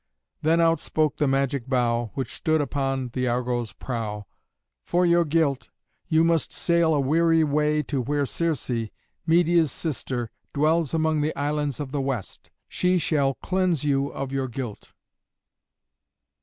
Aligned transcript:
Then 0.41 0.59
out 0.59 0.79
spoke 0.79 1.17
the 1.17 1.27
magic 1.27 1.67
bough, 1.69 2.09
which 2.15 2.33
stood 2.33 2.59
upon 2.59 3.09
the 3.09 3.27
Argo's 3.27 3.71
prow, 3.71 4.25
"For 4.83 5.05
your 5.05 5.23
guilt, 5.23 5.69
you 6.07 6.23
must 6.23 6.51
sail 6.51 6.95
a 6.95 6.99
weary 6.99 7.43
way 7.43 7.83
to 7.83 8.01
where 8.01 8.25
Circe, 8.25 8.89
Medeia's 9.27 9.71
sister, 9.71 10.31
dwells 10.55 10.95
among 10.95 11.21
the 11.21 11.35
islands 11.35 11.79
of 11.79 11.91
the 11.91 12.01
West; 12.01 12.49
she 12.67 12.97
shall 12.97 13.35
cleanse 13.35 13.83
you 13.83 14.07
of 14.07 14.31
your 14.31 14.47
guilt." 14.47 14.91